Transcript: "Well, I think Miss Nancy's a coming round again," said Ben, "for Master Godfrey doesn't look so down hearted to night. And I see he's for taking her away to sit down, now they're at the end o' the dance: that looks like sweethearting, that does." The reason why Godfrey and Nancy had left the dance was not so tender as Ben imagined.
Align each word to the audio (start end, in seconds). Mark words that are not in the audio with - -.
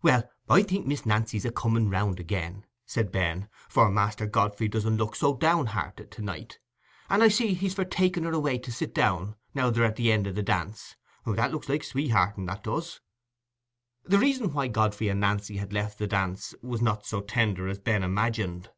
"Well, 0.00 0.30
I 0.48 0.62
think 0.62 0.86
Miss 0.86 1.04
Nancy's 1.04 1.44
a 1.44 1.50
coming 1.50 1.90
round 1.90 2.20
again," 2.20 2.66
said 2.84 3.10
Ben, 3.10 3.48
"for 3.68 3.90
Master 3.90 4.24
Godfrey 4.24 4.68
doesn't 4.68 4.96
look 4.96 5.16
so 5.16 5.34
down 5.36 5.66
hearted 5.66 6.12
to 6.12 6.22
night. 6.22 6.60
And 7.10 7.20
I 7.20 7.26
see 7.26 7.52
he's 7.52 7.74
for 7.74 7.84
taking 7.84 8.22
her 8.22 8.32
away 8.32 8.58
to 8.58 8.70
sit 8.70 8.94
down, 8.94 9.34
now 9.54 9.70
they're 9.70 9.82
at 9.84 9.96
the 9.96 10.12
end 10.12 10.28
o' 10.28 10.32
the 10.32 10.40
dance: 10.40 10.94
that 11.26 11.50
looks 11.50 11.68
like 11.68 11.82
sweethearting, 11.82 12.46
that 12.46 12.62
does." 12.62 13.00
The 14.04 14.20
reason 14.20 14.52
why 14.52 14.68
Godfrey 14.68 15.08
and 15.08 15.18
Nancy 15.18 15.56
had 15.56 15.72
left 15.72 15.98
the 15.98 16.06
dance 16.06 16.54
was 16.62 16.80
not 16.80 17.04
so 17.04 17.20
tender 17.20 17.66
as 17.66 17.80
Ben 17.80 18.04
imagined. 18.04 18.70